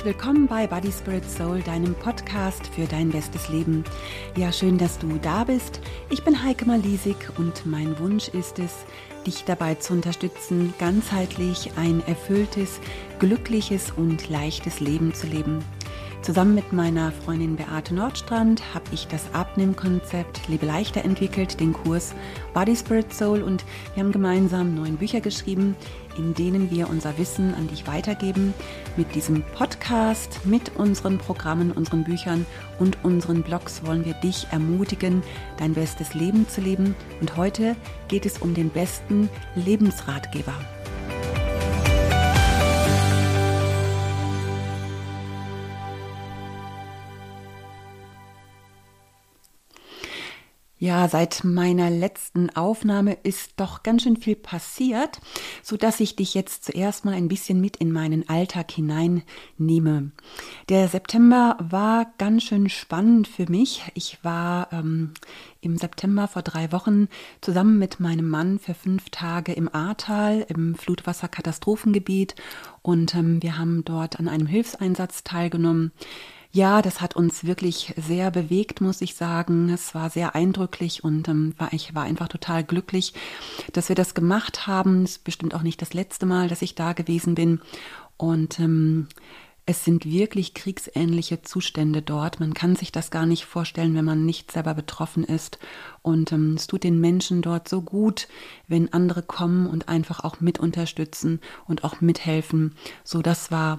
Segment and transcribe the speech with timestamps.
[0.00, 3.84] herzlich willkommen bei Body Spirit Soul, deinem Podcast für dein bestes Leben.
[4.34, 5.82] Ja, schön, dass du da bist.
[6.08, 8.86] Ich bin Heike Malisik und mein Wunsch ist es,
[9.26, 12.80] dich dabei zu unterstützen, ganzheitlich ein erfülltes,
[13.18, 15.62] glückliches und leichtes Leben zu leben.
[16.22, 22.14] Zusammen mit meiner Freundin Beate Nordstrand habe ich das Abnehmkonzept Lebe leichter entwickelt, den Kurs
[22.52, 25.74] Body Spirit Soul und wir haben gemeinsam neun Bücher geschrieben,
[26.18, 28.52] in denen wir unser Wissen an dich weitergeben.
[28.98, 32.44] Mit diesem Podcast, mit unseren Programmen, unseren Büchern
[32.78, 35.22] und unseren Blogs wollen wir dich ermutigen,
[35.56, 36.94] dein bestes Leben zu leben.
[37.22, 37.76] Und heute
[38.08, 40.54] geht es um den besten Lebensratgeber.
[50.82, 55.20] Ja, seit meiner letzten Aufnahme ist doch ganz schön viel passiert,
[55.62, 60.10] so dass ich dich jetzt zuerst mal ein bisschen mit in meinen Alltag hineinnehme.
[60.70, 63.82] Der September war ganz schön spannend für mich.
[63.92, 65.12] Ich war ähm,
[65.60, 67.08] im September vor drei Wochen
[67.42, 72.36] zusammen mit meinem Mann für fünf Tage im Ahrtal im Flutwasserkatastrophengebiet
[72.80, 75.92] und ähm, wir haben dort an einem Hilfseinsatz teilgenommen.
[76.52, 79.68] Ja, das hat uns wirklich sehr bewegt, muss ich sagen.
[79.68, 83.14] Es war sehr eindrücklich und ähm, war, ich war einfach total glücklich,
[83.72, 85.04] dass wir das gemacht haben.
[85.04, 87.60] Es ist bestimmt auch nicht das letzte Mal, dass ich da gewesen bin.
[88.16, 89.06] Und ähm,
[89.64, 92.40] es sind wirklich kriegsähnliche Zustände dort.
[92.40, 95.60] Man kann sich das gar nicht vorstellen, wenn man nicht selber betroffen ist.
[96.02, 98.26] Und ähm, es tut den Menschen dort so gut,
[98.66, 102.74] wenn andere kommen und einfach auch mit unterstützen und auch mithelfen.
[103.04, 103.78] So, das war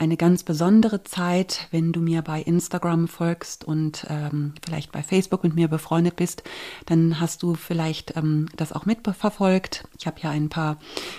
[0.00, 5.44] eine ganz besondere Zeit, wenn du mir bei Instagram folgst und ähm, vielleicht bei Facebook
[5.44, 6.42] mit mir befreundet bist,
[6.86, 9.84] dann hast du vielleicht ähm, das auch mitverfolgt.
[9.98, 10.78] Ich habe ja ein paar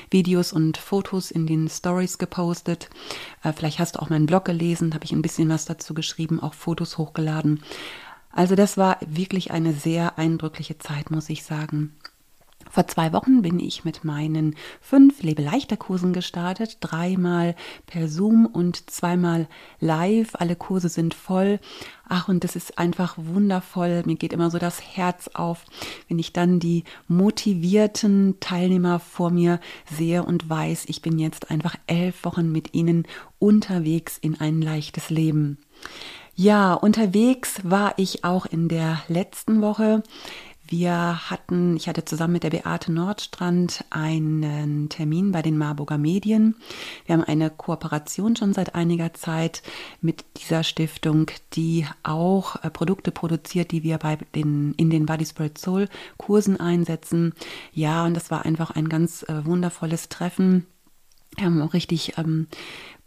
[0.09, 2.89] Videos und Fotos in den Stories gepostet.
[3.43, 6.39] Äh, vielleicht hast du auch meinen Blog gelesen, habe ich ein bisschen was dazu geschrieben,
[6.39, 7.61] auch Fotos hochgeladen.
[8.31, 11.93] Also das war wirklich eine sehr eindrückliche Zeit, muss ich sagen.
[12.71, 17.53] Vor zwei Wochen bin ich mit meinen fünf Lebeleichter-Kursen gestartet, dreimal
[17.85, 19.49] per Zoom und zweimal
[19.81, 20.35] live.
[20.35, 21.59] Alle Kurse sind voll.
[22.07, 24.03] Ach, und das ist einfach wundervoll.
[24.05, 25.65] Mir geht immer so das Herz auf,
[26.07, 29.59] wenn ich dann die motivierten Teilnehmer vor mir
[29.91, 33.05] sehe und weiß, ich bin jetzt einfach elf Wochen mit ihnen
[33.37, 35.57] unterwegs in ein leichtes Leben.
[36.35, 40.01] Ja, unterwegs war ich auch in der letzten Woche.
[40.71, 46.55] Wir hatten, ich hatte zusammen mit der Beate Nordstrand einen Termin bei den Marburger Medien.
[47.05, 49.63] Wir haben eine Kooperation schon seit einiger Zeit
[49.99, 55.25] mit dieser Stiftung, die auch äh, Produkte produziert, die wir bei den, in den Body
[55.25, 57.33] Spirit Soul Kursen einsetzen.
[57.73, 60.67] Ja, und das war einfach ein ganz äh, wundervolles Treffen.
[61.35, 62.47] Wir haben auch richtig ähm,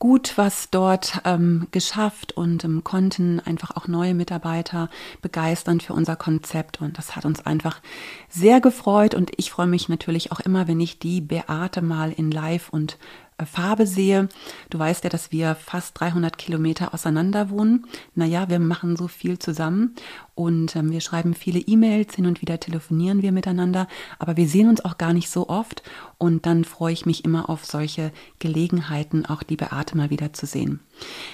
[0.05, 4.91] gut was dort ähm, geschafft und ähm, konnten einfach auch neue Mitarbeiter
[5.23, 6.83] begeistern für unser Konzept.
[6.83, 7.81] Und das hat uns einfach
[8.29, 9.15] sehr gefreut.
[9.15, 12.99] Und ich freue mich natürlich auch immer, wenn ich die Beate mal in Live und
[13.45, 14.29] Farbe sehe.
[14.71, 17.87] Du weißt ja, dass wir fast 300 Kilometer auseinander wohnen.
[18.15, 19.95] Naja, wir machen so viel zusammen
[20.35, 24.69] und ähm, wir schreiben viele E-Mails, hin und wieder telefonieren wir miteinander, aber wir sehen
[24.69, 25.83] uns auch gar nicht so oft
[26.19, 30.47] und dann freue ich mich immer auf solche Gelegenheiten, auch die Beate mal wieder zu
[30.47, 30.81] sehen.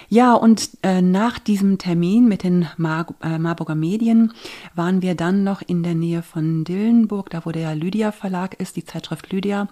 [0.08, 4.32] Ja, und äh, nach diesem Termin mit den Mar äh, Marburger Medien
[4.74, 8.76] waren wir dann noch in der Nähe von Dillenburg, da wo der Lydia Verlag ist,
[8.76, 9.68] die Zeitschrift Lydia.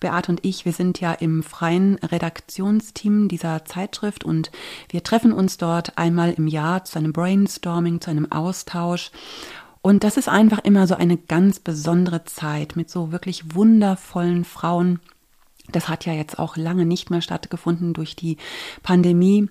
[0.00, 4.50] Beate und ich, wir sind ja im freien Redaktionsteam dieser Zeitschrift und
[4.90, 9.12] wir treffen uns dort einmal im Jahr zu einem Brainstorming, zu einem Austausch.
[9.82, 14.98] Und das ist einfach immer so eine ganz besondere Zeit mit so wirklich wundervollen Frauen,
[15.72, 18.36] das hat ja jetzt auch lange nicht mehr stattgefunden durch die
[18.82, 19.48] Pandemie.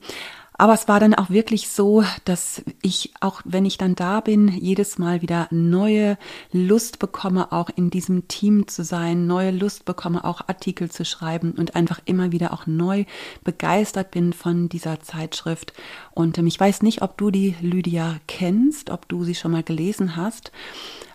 [0.58, 4.48] Aber es war dann auch wirklich so, dass ich, auch wenn ich dann da bin,
[4.48, 6.18] jedes Mal wieder neue
[6.54, 11.52] Lust bekomme, auch in diesem Team zu sein, neue Lust bekomme, auch Artikel zu schreiben
[11.52, 13.04] und einfach immer wieder auch neu
[13.44, 15.74] begeistert bin von dieser Zeitschrift.
[16.14, 19.64] Und ähm, ich weiß nicht, ob du die Lydia kennst, ob du sie schon mal
[19.64, 20.54] gelesen hast.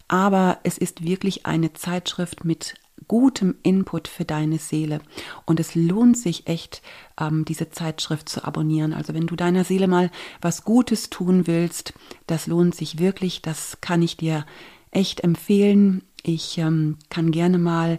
[0.07, 2.75] Aber es ist wirklich eine Zeitschrift mit
[3.09, 5.01] gutem Input für deine Seele.
[5.47, 6.83] Und es lohnt sich echt,
[7.19, 8.93] ähm, diese Zeitschrift zu abonnieren.
[8.93, 10.11] Also wenn du deiner Seele mal
[10.41, 11.95] was Gutes tun willst,
[12.27, 13.43] das lohnt sich wirklich.
[13.43, 14.47] Das kann ich dir
[14.91, 16.03] echt empfehlen.
[16.23, 17.99] Ich ähm, kann gerne mal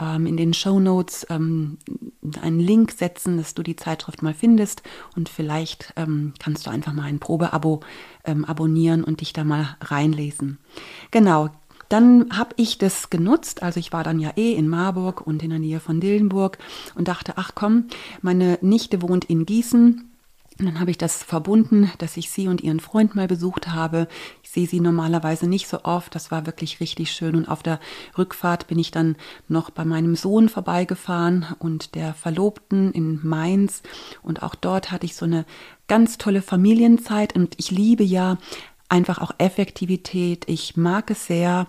[0.00, 1.78] ähm, in den Show Notes einen
[2.20, 4.82] Link setzen, dass du die Zeitschrift mal findest
[5.16, 7.80] und vielleicht kannst du einfach mal ein Probeabo
[8.24, 10.58] abonnieren und dich da mal reinlesen.
[11.10, 11.50] Genau,
[11.92, 15.50] dann habe ich das genutzt, also ich war dann ja eh in Marburg und in
[15.50, 16.56] der Nähe von Dillenburg
[16.94, 17.88] und dachte, ach komm,
[18.22, 20.08] meine Nichte wohnt in Gießen.
[20.58, 24.06] Und dann habe ich das verbunden, dass ich sie und ihren Freund mal besucht habe.
[24.42, 26.14] Ich sehe sie normalerweise nicht so oft.
[26.14, 27.34] Das war wirklich richtig schön.
[27.34, 27.80] Und auf der
[28.16, 29.16] Rückfahrt bin ich dann
[29.48, 33.82] noch bei meinem Sohn vorbeigefahren und der Verlobten in Mainz.
[34.22, 35.46] Und auch dort hatte ich so eine
[35.88, 37.34] ganz tolle Familienzeit.
[37.34, 38.36] Und ich liebe ja
[38.92, 40.44] einfach auch Effektivität.
[40.46, 41.66] Ich mag es sehr,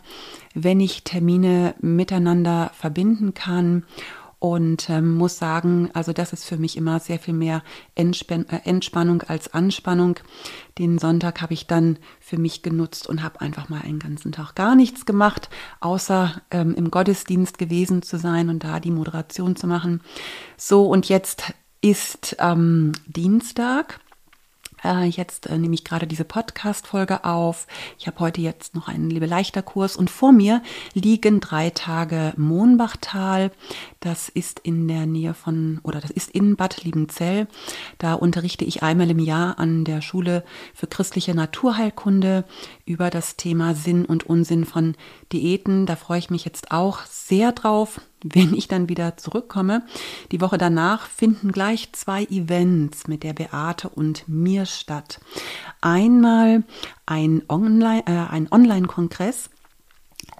[0.54, 3.86] wenn ich Termine miteinander verbinden kann
[4.40, 7.64] und ähm, muss sagen, also das ist für mich immer sehr viel mehr
[7.96, 8.12] äh,
[8.66, 10.20] Entspannung als Anspannung.
[10.78, 14.54] Den Sonntag habe ich dann für mich genutzt und habe einfach mal einen ganzen Tag
[14.54, 15.50] gar nichts gemacht,
[15.80, 20.02] außer ähm, im Gottesdienst gewesen zu sein und da die Moderation zu machen.
[20.58, 24.02] So, und jetzt ist ähm, Dienstag
[24.84, 27.68] äh, jetzt äh, nehme ich gerade diese Podcast-Folge auf.
[27.98, 30.62] Ich habe heute jetzt noch einen Liebe leichter Kurs und vor mir
[30.94, 33.52] liegen drei Tage Mohnbachtal.
[34.00, 37.48] Das ist in der Nähe von, oder das ist in Bad Liebenzell.
[37.98, 40.44] Da unterrichte ich einmal im Jahr an der Schule
[40.74, 42.46] für christliche Naturheilkunde
[42.86, 44.96] über das Thema Sinn und Unsinn von
[45.32, 45.86] Diäten.
[45.86, 49.84] Da freue ich mich jetzt auch sehr drauf wenn ich dann wieder zurückkomme.
[50.32, 55.20] Die Woche danach finden gleich zwei Events mit der Beate und mir statt.
[55.82, 56.64] Einmal
[57.06, 59.50] ein Online, äh, Online-Kongress.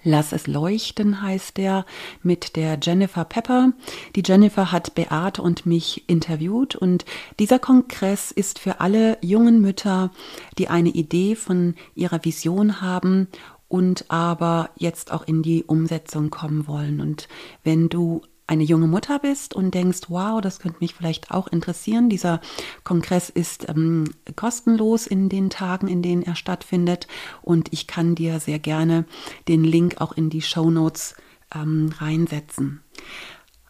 [0.04, 1.86] Lass es leuchten heißt der
[2.22, 3.72] mit der Jennifer Pepper.
[4.16, 7.06] Die Jennifer hat Beate und mich interviewt und
[7.40, 10.12] dieser Kongress ist für alle jungen Mütter,
[10.58, 13.28] die eine Idee von ihrer Vision haben
[13.70, 17.02] und aber jetzt auch in die Umsetzung kommen wollen.
[17.02, 17.28] Und
[17.64, 22.10] wenn du eine junge Mutter bist und denkst, wow, das könnte mich vielleicht auch interessieren.
[22.10, 22.42] Dieser
[22.84, 24.06] Kongress ist ähm,
[24.36, 27.08] kostenlos in den Tagen, in denen er stattfindet.
[27.42, 29.06] Und ich kann dir sehr gerne
[29.48, 31.16] den Link auch in die Show Notes
[31.56, 32.82] ähm, reinsetzen.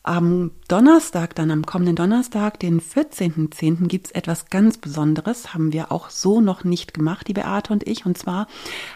[0.05, 5.94] Am Donnerstag, dann am kommenden Donnerstag, den 14.10., gibt es etwas ganz Besonderes, haben wir
[5.94, 8.05] auch so noch nicht gemacht, die Beate und ich.
[8.05, 8.47] Und zwar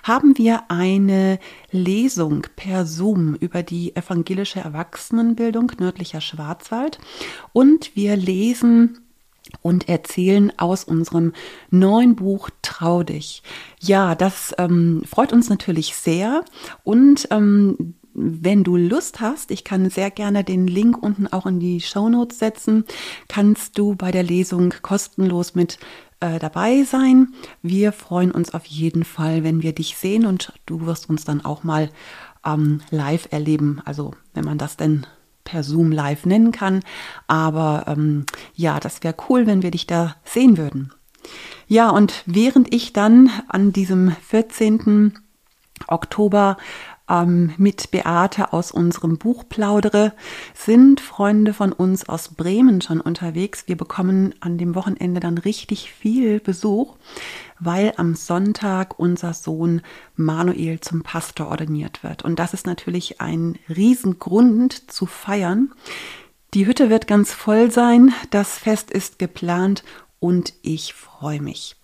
[0.03, 1.39] haben wir eine
[1.71, 6.99] Lesung per Zoom über die evangelische Erwachsenenbildung nördlicher Schwarzwald.
[7.53, 8.99] Und wir lesen
[9.61, 11.33] und erzählen aus unserem
[11.69, 13.43] neuen Buch Trau dich.
[13.79, 16.43] Ja, das ähm, freut uns natürlich sehr
[16.83, 21.59] und ähm, wenn du Lust hast, ich kann sehr gerne den Link unten auch in
[21.59, 22.83] die Show Notes setzen,
[23.27, 25.77] kannst du bei der Lesung kostenlos mit
[26.19, 27.33] äh, dabei sein.
[27.61, 31.45] Wir freuen uns auf jeden Fall, wenn wir dich sehen und du wirst uns dann
[31.45, 31.91] auch mal
[32.43, 33.81] ähm, live erleben.
[33.85, 35.05] Also wenn man das denn
[35.43, 36.81] per Zoom live nennen kann.
[37.27, 38.25] Aber ähm,
[38.55, 40.91] ja, das wäre cool, wenn wir dich da sehen würden.
[41.67, 45.13] Ja, und während ich dann an diesem 14.
[45.87, 46.57] Oktober
[47.09, 50.13] ähm, mit Beate aus unserem Buch plaudere,
[50.53, 53.63] sind Freunde von uns aus Bremen schon unterwegs.
[53.67, 56.95] Wir bekommen an dem Wochenende dann richtig viel Besuch,
[57.59, 59.81] weil am Sonntag unser Sohn
[60.15, 62.23] Manuel zum Pastor ordiniert wird.
[62.23, 65.73] Und das ist natürlich ein Riesengrund zu feiern.
[66.53, 69.83] Die Hütte wird ganz voll sein, das Fest ist geplant
[70.19, 71.75] und ich freue mich.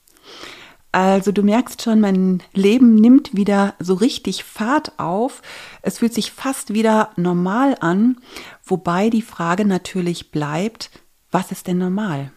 [0.93, 5.41] Also du merkst schon, mein Leben nimmt wieder so richtig Fahrt auf.
[5.81, 8.17] Es fühlt sich fast wieder normal an,
[8.63, 10.91] wobei die Frage natürlich bleibt,
[11.31, 12.31] was ist denn normal?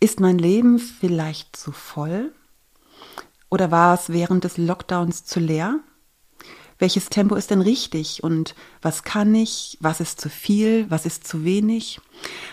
[0.00, 2.30] Ist mein Leben vielleicht zu voll?
[3.48, 5.80] Oder war es während des Lockdowns zu leer?
[6.78, 11.26] Welches Tempo ist denn richtig und was kann ich, was ist zu viel, was ist
[11.26, 12.02] zu wenig?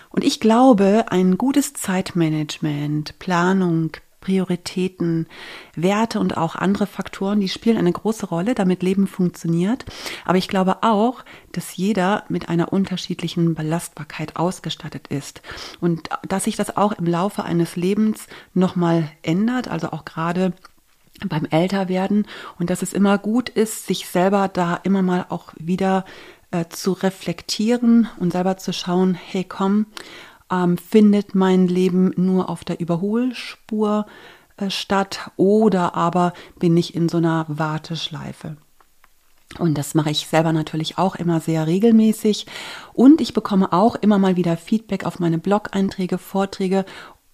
[0.09, 3.91] Und ich glaube, ein gutes Zeitmanagement, Planung,
[4.27, 5.25] Prioritäten,
[5.73, 9.85] Werte und auch andere Faktoren, die spielen eine große Rolle, damit Leben funktioniert.
[10.25, 15.41] Aber ich glaube auch, dass jeder mit einer unterschiedlichen Belastbarkeit ausgestattet ist
[15.79, 20.51] und dass sich das auch im Laufe eines Lebens nochmal ändert, also auch gerade
[21.25, 22.27] beim Älterwerden
[22.59, 26.03] und dass es immer gut ist, sich selber da immer mal auch wieder
[26.51, 29.85] äh, zu reflektieren und selber zu schauen, hey komm,
[30.51, 34.05] ähm, findet mein Leben nur auf der Überholspur
[34.57, 38.57] äh, statt oder aber bin ich in so einer Warteschleife.
[39.59, 42.45] Und das mache ich selber natürlich auch immer sehr regelmäßig.
[42.93, 46.85] Und ich bekomme auch immer mal wieder Feedback auf meine Blog-Einträge, Vorträge,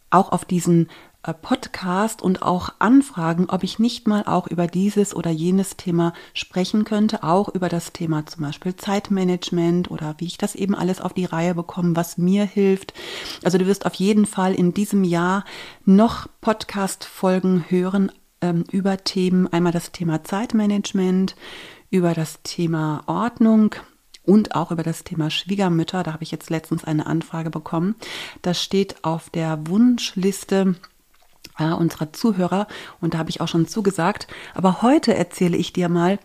[0.09, 0.89] auch auf diesen
[1.31, 6.83] Podcast und auch anfragen, ob ich nicht mal auch über dieses oder jenes Thema sprechen
[6.83, 11.13] könnte, auch über das Thema zum Beispiel Zeitmanagement oder wie ich das eben alles auf
[11.13, 12.93] die Reihe bekomme, was mir hilft.
[13.41, 15.45] Also du wirst auf jeden Fall in diesem Jahr
[15.85, 18.11] noch Podcast-Folgen hören
[18.41, 21.37] ähm, über Themen, einmal das Thema Zeitmanagement,
[21.89, 23.75] über das Thema Ordnung,
[24.25, 26.03] und auch über das Thema Schwiegermütter.
[26.03, 27.95] Da habe ich jetzt letztens eine Anfrage bekommen.
[28.41, 30.75] Das steht auf der Wunschliste
[31.57, 32.67] äh, unserer Zuhörer
[33.01, 34.27] und da habe ich auch schon zugesagt.
[34.53, 36.19] Aber heute erzähle ich dir mal,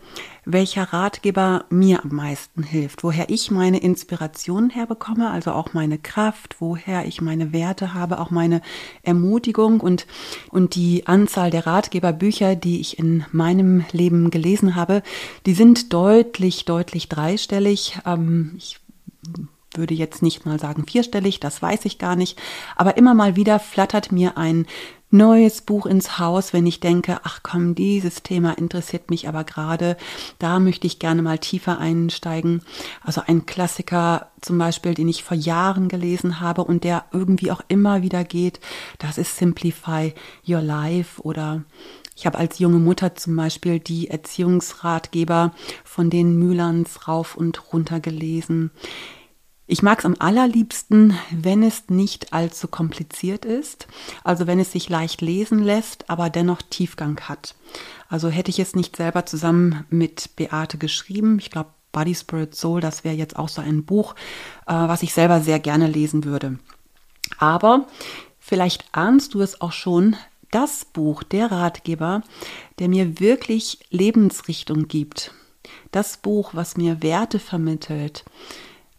[0.45, 6.55] welcher Ratgeber mir am meisten hilft, woher ich meine Inspiration herbekomme, also auch meine Kraft,
[6.59, 8.61] woher ich meine Werte habe, auch meine
[9.03, 10.07] Ermutigung und,
[10.49, 15.03] und die Anzahl der Ratgeberbücher, die ich in meinem Leben gelesen habe,
[15.45, 17.99] die sind deutlich, deutlich dreistellig.
[18.05, 18.79] Ähm, ich
[19.75, 22.39] würde jetzt nicht mal sagen vierstellig, das weiß ich gar nicht,
[22.75, 24.65] aber immer mal wieder flattert mir ein
[25.11, 29.97] neues Buch ins Haus, wenn ich denke, ach komm, dieses Thema interessiert mich aber gerade,
[30.37, 32.61] da möchte ich gerne mal tiefer einsteigen.
[33.03, 37.61] Also ein Klassiker zum Beispiel, den ich vor Jahren gelesen habe und der irgendwie auch
[37.67, 38.59] immer wieder geht,
[38.99, 40.13] das ist Simplify
[40.47, 41.63] Your Life oder
[42.15, 45.53] ich habe als junge Mutter zum Beispiel die Erziehungsratgeber
[45.85, 48.71] von den Mühlans rauf und runter gelesen.
[49.71, 53.87] Ich mag es am allerliebsten, wenn es nicht allzu kompliziert ist,
[54.23, 57.53] also wenn es sich leicht lesen lässt, aber dennoch Tiefgang hat.
[58.07, 62.81] Also hätte ich es nicht selber zusammen mit Beate geschrieben, ich glaube Body Spirit Soul,
[62.81, 64.15] das wäre jetzt auch so ein Buch,
[64.65, 66.57] äh, was ich selber sehr gerne lesen würde.
[67.37, 67.85] Aber
[68.39, 70.15] vielleicht ahnst du es auch schon,
[70.49, 72.23] das Buch, der Ratgeber,
[72.79, 75.31] der mir wirklich Lebensrichtung gibt.
[75.91, 78.25] Das Buch, was mir Werte vermittelt,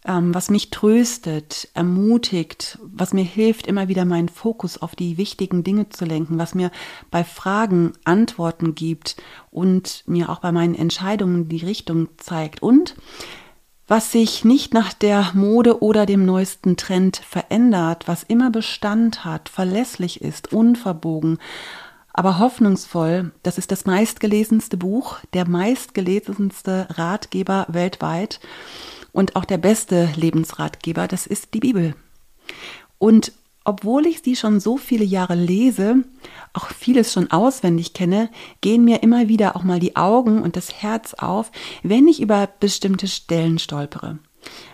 [0.05, 5.63] ähm, was mich tröstet, ermutigt, was mir hilft, immer wieder meinen Fokus auf die wichtigen
[5.63, 6.71] Dinge zu lenken, was mir
[7.11, 9.17] bei Fragen Antworten gibt
[9.51, 12.95] und mir auch bei meinen Entscheidungen die Richtung zeigt und
[13.87, 19.49] was sich nicht nach der Mode oder dem neuesten Trend verändert, was immer Bestand hat,
[19.49, 21.39] verlässlich ist, unverbogen,
[22.13, 23.33] aber hoffnungsvoll.
[23.43, 28.39] Das ist das meistgelesenste Buch, der meistgelesenste Ratgeber weltweit.
[29.11, 31.95] Und auch der beste Lebensratgeber, das ist die Bibel.
[32.97, 36.03] Und obwohl ich sie schon so viele Jahre lese,
[36.53, 38.29] auch vieles schon auswendig kenne,
[38.61, 41.51] gehen mir immer wieder auch mal die Augen und das Herz auf,
[41.83, 44.17] wenn ich über bestimmte Stellen stolpere.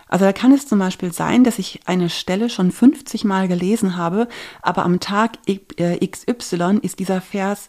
[0.08, 3.98] Also da kann es zum Beispiel sein, dass ich eine Stelle schon 50 Mal gelesen
[3.98, 4.30] habe,
[4.62, 7.68] aber am Tag XY ist dieser Vers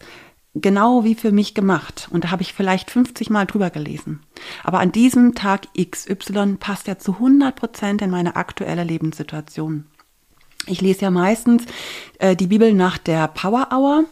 [0.61, 2.09] genau wie für mich gemacht.
[2.11, 4.21] Und da habe ich vielleicht 50 Mal drüber gelesen.
[4.65, 9.87] Aber an diesem Tag XY passt er zu 100 Prozent in meine aktuelle Lebenssituation.
[10.67, 11.65] Ich lese ja meistens
[12.19, 14.05] äh, die Bibel nach der Power Hour.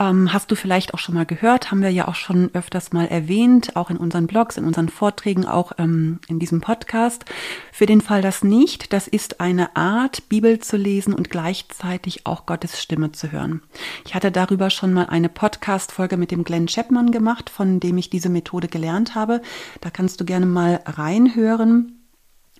[0.00, 3.06] Ähm, hast du vielleicht auch schon mal gehört, haben wir ja auch schon öfters mal
[3.06, 7.24] erwähnt, auch in unseren Blogs, in unseren Vorträgen, auch ähm, in diesem Podcast.
[7.72, 12.46] Für den Fall das nicht, das ist eine Art, Bibel zu lesen und gleichzeitig auch
[12.46, 13.62] Gottes Stimme zu hören.
[14.04, 18.08] Ich hatte darüber schon mal eine Podcast-Folge mit dem Glenn Chapman gemacht, von dem ich
[18.08, 19.42] diese Methode gelernt habe.
[19.80, 21.94] Da kannst du gerne mal reinhören.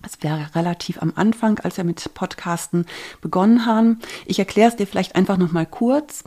[0.05, 2.85] Es wäre relativ am Anfang, als wir mit Podcasten
[3.21, 3.99] begonnen haben.
[4.25, 6.23] Ich erkläre es dir vielleicht einfach noch mal kurz.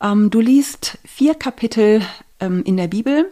[0.00, 2.02] Ähm, du liest vier Kapitel
[2.40, 3.30] ähm, in der Bibel.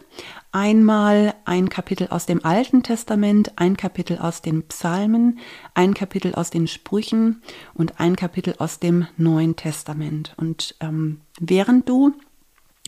[0.51, 5.39] Einmal ein Kapitel aus dem Alten Testament, ein Kapitel aus den Psalmen,
[5.73, 7.41] ein Kapitel aus den Sprüchen
[7.73, 10.33] und ein Kapitel aus dem Neuen Testament.
[10.37, 12.13] Und ähm, während du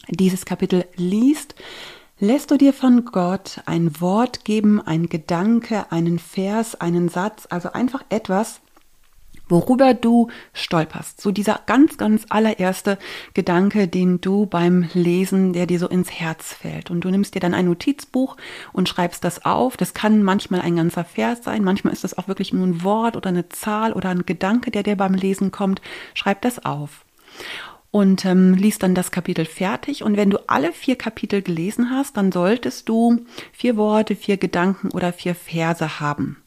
[0.10, 1.56] dieses Kapitel liest,
[2.20, 7.72] lässt du dir von Gott ein Wort geben, ein Gedanke, einen Vers, einen Satz, also
[7.72, 8.62] einfach etwas,
[9.50, 11.20] worüber du stolperst.
[11.20, 12.98] So dieser ganz, ganz allererste
[13.34, 16.90] Gedanke, den du beim Lesen, der dir so ins Herz fällt.
[16.92, 18.38] Und du nimmst dir dann ein Notizbuch
[18.72, 19.76] und schreibst das auf.
[19.76, 23.18] Das kann manchmal ein ganzer Vers sein, manchmal ist das auch wirklich nur ein Wort
[23.18, 25.82] oder eine Zahl oder ein Gedanke, der dir beim Lesen kommt.
[26.14, 27.06] Schreib das auf.
[27.92, 30.04] Und ähm, liest dann das Kapitel fertig.
[30.04, 34.92] Und wenn du alle vier Kapitel gelesen hast, dann solltest du vier Worte, vier Gedanken
[34.92, 36.38] oder vier Verse haben.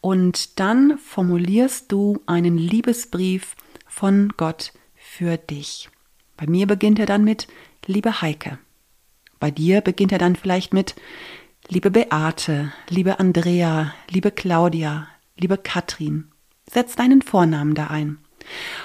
[0.00, 5.88] Und dann formulierst du einen Liebesbrief von Gott für dich.
[6.36, 7.48] Bei mir beginnt er dann mit
[7.86, 8.58] Liebe Heike.
[9.40, 10.94] Bei dir beginnt er dann vielleicht mit
[11.68, 16.28] Liebe Beate, liebe Andrea, liebe Claudia, liebe Katrin.
[16.70, 18.18] Setz deinen Vornamen da ein.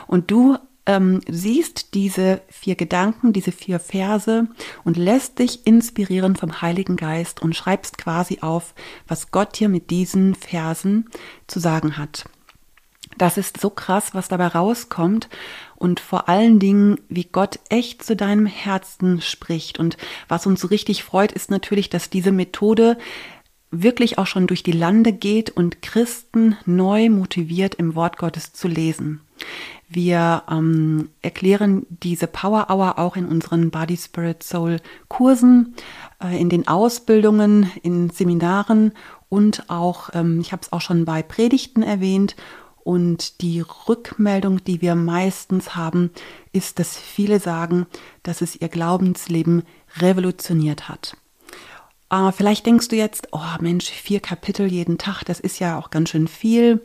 [0.08, 4.48] Und du ähm, siehst diese vier Gedanken, diese vier Verse
[4.84, 8.74] und lässt dich inspirieren vom Heiligen Geist und schreibst quasi auf,
[9.08, 11.10] was Gott dir mit diesen Versen
[11.48, 12.26] zu sagen hat.
[13.18, 15.30] Das ist so krass, was dabei rauskommt
[15.76, 19.80] und vor allen Dingen, wie Gott echt zu deinem Herzen spricht.
[19.80, 19.98] Und
[20.28, 22.98] was uns so richtig freut, ist natürlich, dass diese Methode
[23.70, 28.68] wirklich auch schon durch die Lande geht und Christen neu motiviert im Wort Gottes zu
[28.68, 29.22] lesen.
[29.90, 35.76] Wir ähm, erklären diese Power Hour auch in unseren Body Spirit Soul Kursen,
[36.24, 38.94] äh, in den Ausbildungen, in Seminaren
[39.30, 42.36] und auch, ähm, ich habe es auch schon bei Predigten erwähnt,
[42.84, 46.12] und die Rückmeldung, die wir meistens haben,
[46.52, 47.88] ist, dass viele sagen,
[48.24, 49.64] dass es ihr Glaubensleben
[49.98, 51.16] revolutioniert hat.
[52.10, 55.90] Äh, vielleicht denkst du jetzt, oh Mensch, vier Kapitel jeden Tag, das ist ja auch
[55.90, 56.74] ganz schön viel.
[56.74, 56.82] Ähm,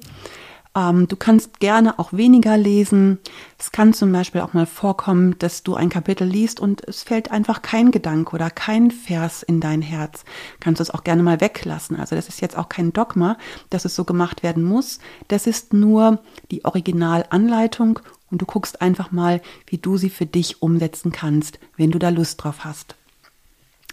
[0.75, 3.19] du kannst gerne auch weniger lesen.
[3.59, 7.31] Es kann zum Beispiel auch mal vorkommen, dass du ein Kapitel liest und es fällt
[7.33, 10.25] einfach kein Gedanke oder kein Vers in dein Herz.
[10.61, 11.99] Kannst du es auch gerne mal weglassen.
[11.99, 13.37] Also das ist jetzt auch kein Dogma,
[13.71, 15.01] dass es so gemacht werden muss.
[15.27, 16.21] Das ist nur
[16.51, 17.99] die Originalanleitung
[18.31, 22.11] und du guckst einfach mal, wie du sie für dich umsetzen kannst, wenn du da
[22.11, 22.95] Lust drauf hast.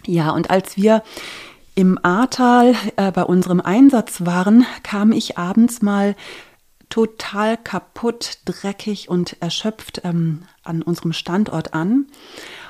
[0.04, 1.02] Ja, und als wir
[1.74, 6.14] im Ahrtal äh, bei unserem Einsatz waren, kam ich abends mal
[6.88, 12.06] total kaputt, dreckig und erschöpft ähm, an unserem Standort an.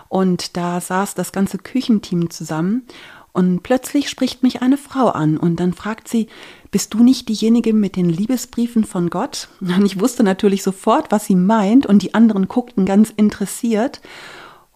[0.08, 2.86] Und da saß das ganze Küchenteam zusammen
[3.36, 6.28] und plötzlich spricht mich eine Frau an und dann fragt sie,
[6.70, 9.48] bist du nicht diejenige mit den Liebesbriefen von Gott?
[9.60, 14.00] Und ich wusste natürlich sofort, was sie meint und die anderen guckten ganz interessiert.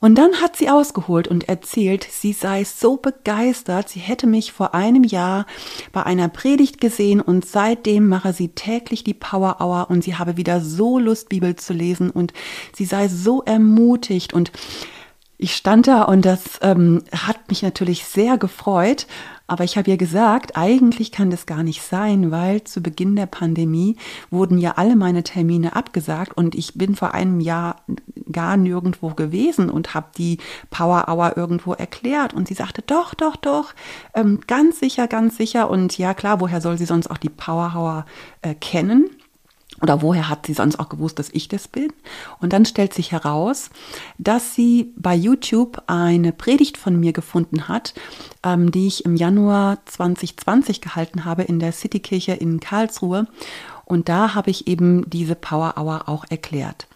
[0.00, 4.75] Und dann hat sie ausgeholt und erzählt, sie sei so begeistert, sie hätte mich vor
[4.75, 5.45] einem Jahr
[5.92, 10.38] bei einer Predigt gesehen und seitdem mache sie täglich die Power Hour und sie habe
[10.38, 12.33] wieder so Lust, Bibel zu lesen und
[12.75, 14.52] sie sei so ermutigt und
[15.41, 19.07] ich stand da und das ähm, hat mich natürlich sehr gefreut.
[19.47, 23.27] Aber ich habe ihr gesagt, eigentlich kann das gar nicht sein, weil zu Beginn der
[23.27, 23.97] Pandemie
[24.31, 27.83] wurden ja alle meine Termine abgesagt und ich bin vor einem Jahr
[28.31, 30.39] gar nirgendwo gewesen und habe die
[30.71, 32.33] Power Hour irgendwo erklärt.
[32.33, 33.75] Und sie sagte, doch, doch, doch,
[34.15, 35.69] ähm, ganz sicher, ganz sicher.
[35.69, 38.07] Und ja klar, woher soll sie sonst auch die Power Hour
[38.43, 39.11] äh, kennen?
[39.83, 41.93] Oder woher hat sie sonst auch gewusst, dass ich das bin?
[42.41, 43.71] Und dann stellt sich heraus,
[44.19, 47.95] dass sie bei YouTube eine Predigt von mir gefunden hat,
[48.43, 53.26] ähm, die ich im Januar 2020 gehalten habe in der Citykirche in Karlsruhe.
[53.85, 56.87] Und da habe ich eben diese Power Hour auch erklärt.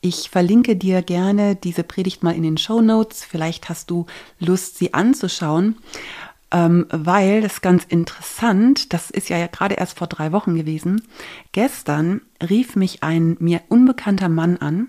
[0.00, 3.22] Ich verlinke dir gerne diese Predigt mal in den Show Notes.
[3.24, 4.06] Vielleicht hast du
[4.40, 5.76] Lust, sie anzuschauen
[6.52, 11.02] ähm, weil das ist ganz interessant, das ist ja gerade erst vor drei Wochen gewesen.
[11.52, 14.88] Gestern rief mich ein mir unbekannter Mann an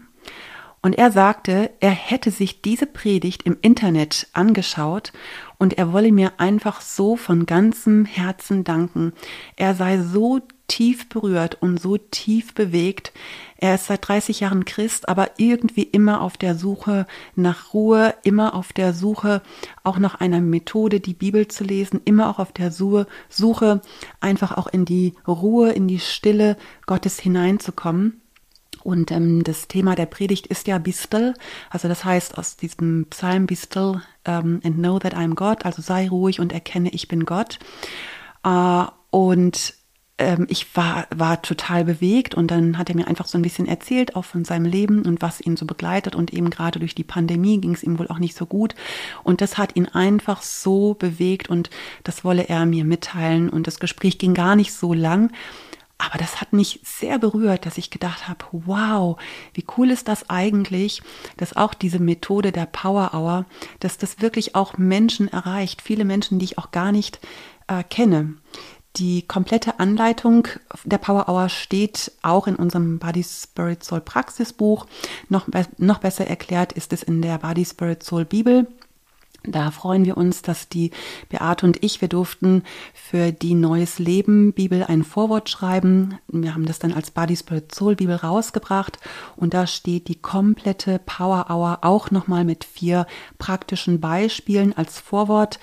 [0.81, 5.13] und er sagte, er hätte sich diese Predigt im Internet angeschaut
[5.57, 9.13] und er wolle mir einfach so von ganzem Herzen danken.
[9.55, 13.11] Er sei so tief berührt und so tief bewegt.
[13.57, 18.55] Er ist seit 30 Jahren Christ, aber irgendwie immer auf der Suche nach Ruhe, immer
[18.55, 19.41] auf der Suche
[19.83, 23.81] auch nach einer Methode, die Bibel zu lesen, immer auch auf der Suche,
[24.19, 28.21] einfach auch in die Ruhe, in die Stille Gottes hineinzukommen.
[28.83, 31.33] Und ähm, das Thema der Predigt ist ja Be still,
[31.69, 35.81] also das heißt aus diesem Psalm Be still um, and know that I'm God, also
[35.81, 37.59] sei ruhig und erkenne, ich bin Gott.
[38.45, 39.73] Uh, und
[40.17, 43.67] ähm, ich war, war total bewegt und dann hat er mir einfach so ein bisschen
[43.67, 47.03] erzählt, auch von seinem Leben und was ihn so begleitet und eben gerade durch die
[47.03, 48.75] Pandemie ging es ihm wohl auch nicht so gut
[49.23, 51.69] und das hat ihn einfach so bewegt und
[52.03, 55.31] das wolle er mir mitteilen und das Gespräch ging gar nicht so lang.
[55.99, 59.17] Aber das hat mich sehr berührt, dass ich gedacht habe, wow,
[59.53, 61.01] wie cool ist das eigentlich,
[61.37, 63.45] dass auch diese Methode der Power Hour,
[63.79, 67.19] dass das wirklich auch Menschen erreicht, viele Menschen, die ich auch gar nicht
[67.67, 68.33] äh, kenne.
[68.97, 70.47] Die komplette Anleitung
[70.83, 74.85] der Power Hour steht auch in unserem Body Spirit Soul Praxisbuch.
[75.29, 78.67] Noch, noch besser erklärt ist es in der Body Spirit Soul Bibel.
[79.45, 80.91] Da freuen wir uns, dass die
[81.27, 86.17] Beate und ich, wir durften für die Neues Leben Bibel ein Vorwort schreiben.
[86.29, 88.99] Wir haben das dann als Body Spirit Soul Bibel rausgebracht
[89.35, 93.05] und da steht die komplette Power Hour auch nochmal mit vier
[93.37, 95.59] praktischen Beispielen als Vorwort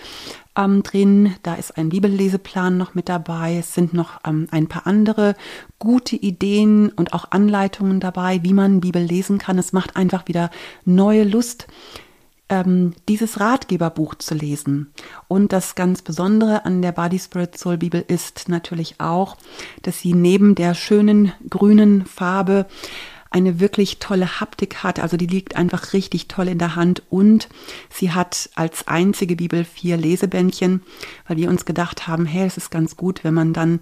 [0.56, 1.34] ähm, drin.
[1.42, 3.56] Da ist ein Bibelleseplan noch mit dabei.
[3.56, 5.36] Es sind noch ähm, ein paar andere
[5.78, 9.58] gute Ideen und auch Anleitungen dabei, wie man Bibel lesen kann.
[9.58, 10.50] Es macht einfach wieder
[10.84, 11.66] neue Lust
[12.50, 14.92] ähm, dieses Ratgeberbuch zu lesen.
[15.28, 19.38] Und das ganz Besondere an der Body Spirit Soul Bibel ist natürlich auch,
[19.82, 22.66] dass sie neben der schönen grünen Farbe
[23.30, 24.98] eine wirklich tolle Haptik hat.
[24.98, 27.48] Also die liegt einfach richtig toll in der Hand und
[27.88, 30.82] sie hat als einzige Bibel vier Lesebändchen,
[31.28, 33.78] weil wir uns gedacht haben, hey, es ist ganz gut, wenn man dann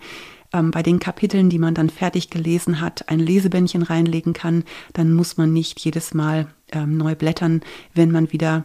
[0.52, 5.14] ähm, bei den Kapiteln, die man dann fertig gelesen hat, ein Lesebändchen reinlegen kann, dann
[5.14, 7.62] muss man nicht jedes Mal ähm, neu blättern,
[7.94, 8.64] wenn man wieder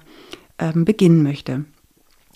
[0.59, 1.65] ähm, beginnen möchte.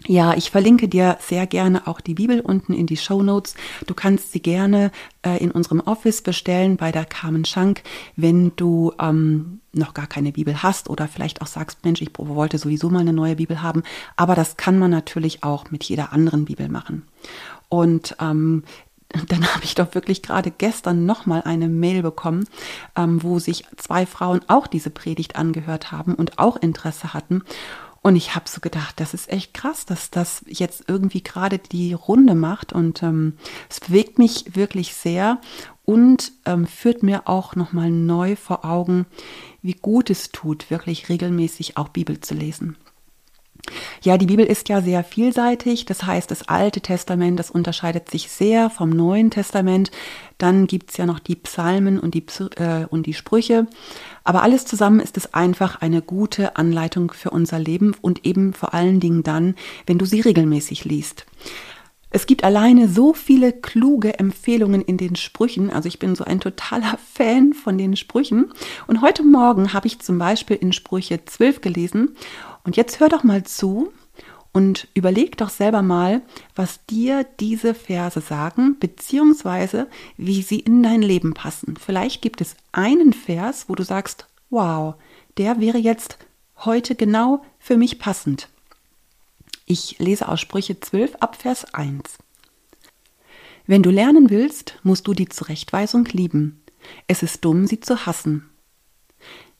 [0.05, 3.55] Ja, ich verlinke dir sehr gerne auch die Bibel unten in die Show Notes.
[3.87, 4.91] Du kannst sie gerne
[5.23, 7.81] äh, in unserem Office bestellen bei der Carmen Schank,
[8.15, 12.57] wenn du ähm, noch gar keine Bibel hast oder vielleicht auch sagst, Mensch, ich wollte
[12.57, 13.83] sowieso mal eine neue Bibel haben.
[14.15, 17.03] Aber das kann man natürlich auch mit jeder anderen Bibel machen.
[17.67, 18.63] Und ähm,
[19.27, 22.47] dann habe ich doch wirklich gerade gestern nochmal eine Mail bekommen,
[22.95, 27.43] ähm, wo sich zwei Frauen auch diese Predigt angehört haben und auch Interesse hatten.
[28.01, 31.93] Und ich habe so gedacht, das ist echt krass, dass das jetzt irgendwie gerade die
[31.93, 32.71] Runde macht.
[32.71, 33.33] Und ähm,
[33.69, 35.41] es bewegt mich wirklich sehr
[35.83, 39.07] und ähm, führt mir auch nochmal neu vor Augen,
[39.61, 42.77] wie gut es tut, wirklich regelmäßig auch Bibel zu lesen.
[44.01, 45.85] Ja, die Bibel ist ja sehr vielseitig.
[45.85, 49.91] Das heißt, das Alte Testament, das unterscheidet sich sehr vom Neuen Testament.
[50.37, 52.25] Dann gibt's ja noch die Psalmen und die,
[52.57, 53.67] äh, und die Sprüche.
[54.23, 58.73] Aber alles zusammen ist es einfach eine gute Anleitung für unser Leben und eben vor
[58.73, 61.25] allen Dingen dann, wenn du sie regelmäßig liest.
[62.09, 65.69] Es gibt alleine so viele kluge Empfehlungen in den Sprüchen.
[65.69, 68.51] Also ich bin so ein totaler Fan von den Sprüchen.
[68.87, 72.15] Und heute Morgen habe ich zum Beispiel in Sprüche 12 gelesen
[72.67, 73.93] und jetzt hör doch mal zu
[74.51, 76.21] und überleg doch selber mal,
[76.53, 81.77] was dir diese Verse sagen, beziehungsweise wie sie in dein Leben passen.
[81.77, 84.95] Vielleicht gibt es einen Vers, wo du sagst, wow,
[85.37, 86.17] der wäre jetzt
[86.65, 88.49] heute genau für mich passend.
[89.65, 92.17] Ich lese aus Sprüche 12 ab Vers 1.
[93.65, 96.61] Wenn du lernen willst, musst du die Zurechtweisung lieben.
[97.07, 98.49] Es ist dumm, sie zu hassen.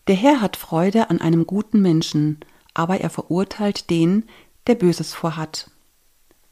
[0.08, 2.42] Der Herr hat Freude an einem guten Menschen,
[2.78, 4.24] aber er verurteilt den,
[4.68, 5.72] der Böses vorhat.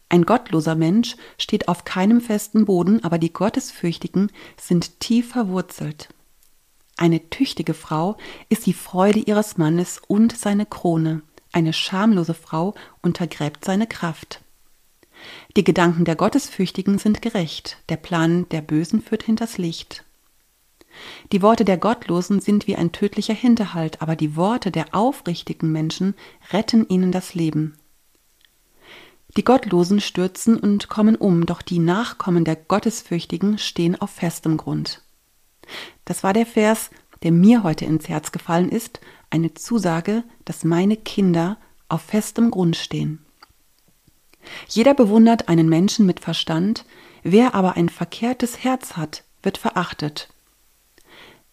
[0.10, 6.10] Ein gottloser Mensch steht auf keinem festen Boden, aber die Gottesfürchtigen sind tief verwurzelt.
[6.98, 8.18] Eine tüchtige Frau
[8.50, 11.22] ist die Freude ihres Mannes und seine Krone.
[11.52, 14.42] Eine schamlose Frau untergräbt seine Kraft.
[15.56, 20.05] Die Gedanken der Gottesfürchtigen sind gerecht, der Plan der Bösen führt hinters Licht.
[21.32, 26.16] Die Worte der Gottlosen sind wie ein tödlicher Hinterhalt, aber die Worte der aufrichtigen Menschen
[26.52, 27.78] retten ihnen das Leben.
[29.38, 35.02] Die Gottlosen stürzen und kommen um, doch die Nachkommen der Gottesfürchtigen stehen auf festem Grund.
[36.06, 36.90] Das war der Vers,
[37.24, 41.58] der mir heute ins Herz gefallen ist, eine Zusage, dass meine Kinder
[41.90, 43.26] auf festem Grund stehen.
[44.70, 46.86] Jeder bewundert einen Menschen mit Verstand,
[47.24, 50.30] wer aber ein verkehrtes Herz hat, wird verachtet.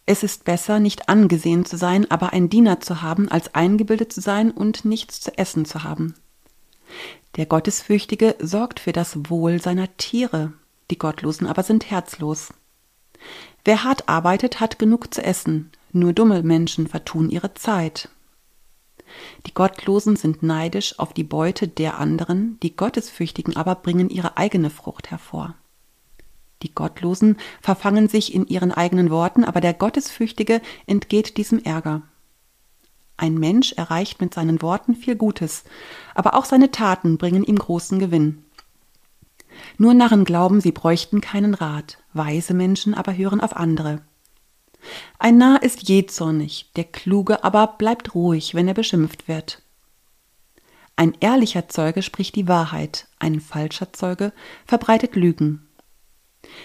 [0.04, 4.20] Es ist besser, nicht angesehen zu sein, aber ein Diener zu haben, als eingebildet zu
[4.20, 6.14] sein und nichts zu essen zu haben.
[7.36, 10.52] Der Gottesfürchtige sorgt für das Wohl seiner Tiere,
[10.90, 12.52] die Gottlosen aber sind herzlos.
[13.64, 18.08] Wer hart arbeitet, hat genug zu essen, nur dumme Menschen vertun ihre Zeit.
[19.46, 24.70] Die Gottlosen sind neidisch auf die Beute der anderen, die Gottesfürchtigen aber bringen ihre eigene
[24.70, 25.54] Frucht hervor.
[26.62, 32.02] Die Gottlosen verfangen sich in ihren eigenen Worten, aber der Gottesfürchtige entgeht diesem Ärger.
[33.16, 35.64] Ein Mensch erreicht mit seinen Worten viel Gutes,
[36.14, 38.44] aber auch seine Taten bringen ihm großen Gewinn.
[39.76, 44.00] Nur Narren glauben, sie bräuchten keinen Rat, weise Menschen aber hören auf andere.
[45.18, 49.62] Ein Narr ist jähzornig, der Kluge aber bleibt ruhig, wenn er beschimpft wird.
[50.96, 54.32] Ein ehrlicher Zeuge spricht die Wahrheit, ein falscher Zeuge
[54.66, 55.68] verbreitet Lügen.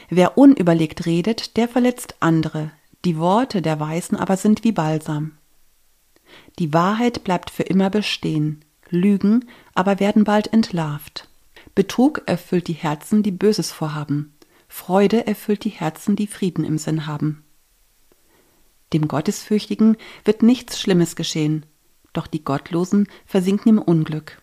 [0.10, 2.71] Wer unüberlegt redet, der verletzt andere,
[3.06, 5.34] die Worte der Weisen aber sind wie Balsam.
[6.60, 11.30] Die Wahrheit bleibt für immer bestehen, Lügen aber werden bald entlarvt.
[11.76, 14.34] Betrug erfüllt die Herzen, die Böses vorhaben,
[14.67, 17.43] Freude erfüllt die Herzen, die Frieden im Sinn haben.
[18.93, 21.65] Dem Gottesfürchtigen wird nichts Schlimmes geschehen,
[22.13, 24.41] doch die Gottlosen versinken im Unglück.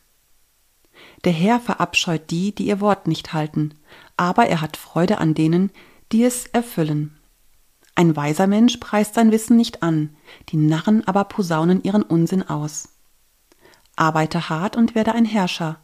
[1.24, 3.74] Der Herr verabscheut die, die ihr Wort nicht halten,
[4.16, 5.70] aber er hat Freude an denen,
[6.12, 7.16] die es erfüllen.
[7.94, 10.16] Ein weiser Mensch preist sein Wissen nicht an,
[10.48, 12.88] die Narren aber posaunen ihren Unsinn aus.
[13.96, 15.79] Arbeite hart und werde ein Herrscher,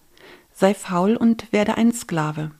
[0.52, 2.50] sei faul und werde ein Sklave.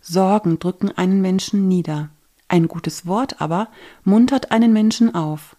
[0.00, 2.10] Sorgen drücken einen Menschen nieder,
[2.48, 3.68] ein gutes Wort aber
[4.04, 5.54] muntert einen Menschen auf.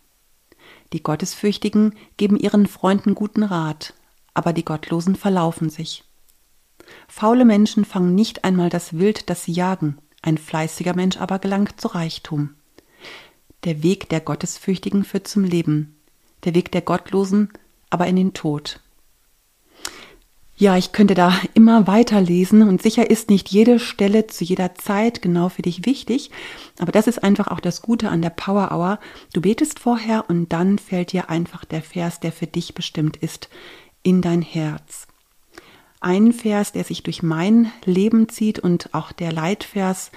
[0.92, 3.94] Die Gottesfürchtigen geben ihren Freunden guten Rat,
[4.34, 6.04] aber die Gottlosen verlaufen sich.
[7.08, 11.80] Faule Menschen fangen nicht einmal das Wild, das sie jagen, ein fleißiger Mensch aber gelangt
[11.80, 12.56] zu Reichtum.
[13.66, 15.96] Der Weg der Gottesfürchtigen führt zum Leben,
[16.46, 17.50] der Weg der Gottlosen
[17.90, 18.80] aber in den Tod.
[20.60, 25.22] Ja, ich könnte da immer weiterlesen und sicher ist nicht jede Stelle zu jeder Zeit
[25.22, 26.32] genau für dich wichtig,
[26.80, 29.00] aber das ist einfach auch das Gute an der Power Hour.
[29.32, 33.48] Du betest vorher und dann fällt dir einfach der Vers, der für dich bestimmt ist,
[34.04, 35.08] in dein Herz.
[36.02, 40.12] Ein Vers, der sich durch mein Leben zieht und auch der Leitvers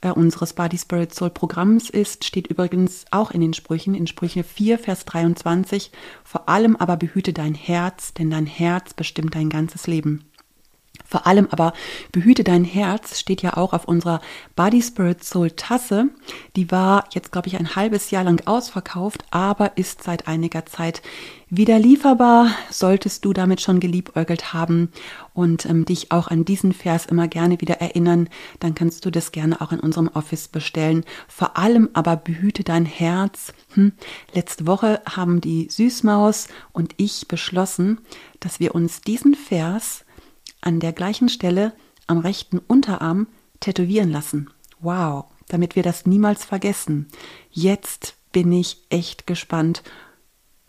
[0.00, 4.44] äh, unseres Body Spirit Soul Programms ist, steht übrigens auch in den Sprüchen, in Sprüche
[4.44, 5.90] 4, Vers 23.
[6.24, 10.24] Vor allem aber behüte dein Herz, denn dein Herz bestimmt dein ganzes Leben.
[11.06, 11.72] Vor allem aber
[12.12, 14.20] behüte dein Herz steht ja auch auf unserer
[14.56, 16.08] Body Spirit Soul Tasse.
[16.56, 21.02] Die war jetzt, glaube ich, ein halbes Jahr lang ausverkauft, aber ist seit einiger Zeit
[21.50, 22.54] wieder lieferbar.
[22.70, 24.90] Solltest du damit schon geliebäugelt haben
[25.34, 28.28] und ähm, dich auch an diesen Vers immer gerne wieder erinnern,
[28.60, 31.04] dann kannst du das gerne auch in unserem Office bestellen.
[31.28, 33.52] Vor allem aber behüte dein Herz.
[33.74, 33.92] Hm.
[34.32, 38.00] Letzte Woche haben die Süßmaus und ich beschlossen,
[38.38, 40.04] dass wir uns diesen Vers
[40.60, 41.72] an der gleichen Stelle
[42.06, 43.28] am rechten Unterarm
[43.60, 44.50] tätowieren lassen.
[44.80, 47.08] Wow, damit wir das niemals vergessen.
[47.50, 49.82] Jetzt bin ich echt gespannt,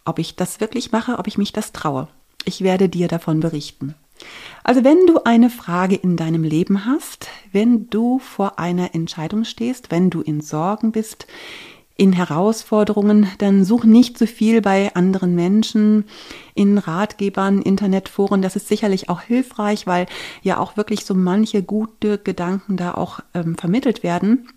[0.06, 2.08] ob ich das wirklich mache, ob ich mich das traue.
[2.46, 3.96] Ich werde dir davon berichten.
[4.64, 9.92] Also wenn du eine Frage in deinem Leben hast, wenn du vor einer Entscheidung stehst,
[9.92, 11.28] wenn du in Sorgen bist,
[12.02, 16.06] in Herausforderungen, dann such nicht zu viel bei anderen Menschen,
[16.56, 18.42] in Ratgebern, Internetforen.
[18.42, 20.08] Das ist sicherlich auch hilfreich, weil
[20.42, 24.48] ja auch wirklich so manche gute Gedanken da auch ähm, vermittelt werden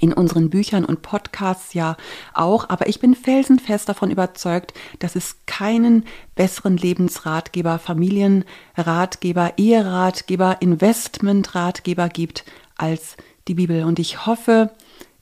[0.00, 1.98] in unseren Büchern und Podcasts ja
[2.32, 12.08] auch, aber ich bin felsenfest davon überzeugt, dass es keinen besseren Lebensratgeber, Familienratgeber, Eheratgeber, Investmentratgeber
[12.08, 12.46] gibt
[12.78, 13.84] als die Bibel.
[13.84, 14.70] Und ich hoffe,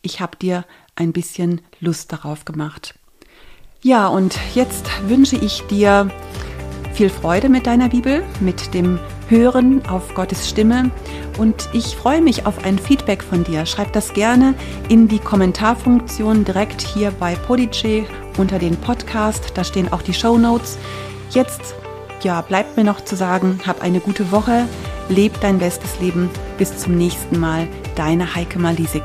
[0.02, 0.64] ich habe dir
[0.96, 2.94] ein bisschen Lust darauf gemacht.
[3.82, 6.10] Ja, und jetzt wünsche ich dir
[6.92, 10.90] viel Freude mit deiner Bibel, mit dem Hören auf Gottes Stimme
[11.38, 13.66] und ich freue mich auf ein Feedback von dir.
[13.66, 14.54] Schreib das gerne
[14.88, 18.06] in die Kommentarfunktion direkt hier bei Podice
[18.38, 19.52] unter den Podcast.
[19.54, 20.78] Da stehen auch die Show Notes.
[21.30, 21.74] Jetzt
[22.22, 24.66] ja, bleibt mir noch zu sagen, hab eine gute Woche,
[25.08, 26.30] leb dein bestes Leben.
[26.56, 29.04] Bis zum nächsten Mal, deine Heike Malisik.